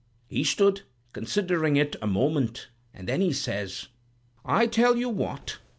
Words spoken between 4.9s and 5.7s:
you what.